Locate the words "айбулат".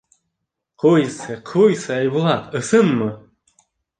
1.97-2.47